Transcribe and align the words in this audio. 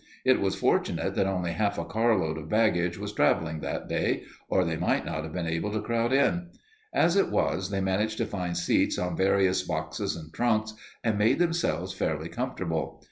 It 0.25 0.41
was 0.41 0.55
fortunate 0.55 1.13
that 1.13 1.27
only 1.27 1.51
half 1.51 1.77
a 1.77 1.85
car 1.85 2.17
load 2.17 2.39
of 2.39 2.49
baggage 2.49 2.97
was 2.97 3.13
traveling 3.13 3.59
that 3.59 3.87
day, 3.87 4.23
or 4.49 4.65
they 4.65 4.75
might 4.75 5.05
not 5.05 5.21
have 5.23 5.31
been 5.31 5.45
able 5.45 5.71
to 5.73 5.79
crowd 5.79 6.11
in. 6.11 6.47
As 6.91 7.15
it 7.15 7.29
was, 7.29 7.69
they 7.69 7.81
managed 7.81 8.17
to 8.17 8.25
find 8.25 8.57
seats 8.57 8.97
on 8.97 9.15
various 9.15 9.61
boxes 9.61 10.15
and 10.15 10.33
trunks 10.33 10.73
and 11.03 11.19
made 11.19 11.37
themselves 11.37 11.93
fairly 11.93 12.29
comfortable. 12.29 12.99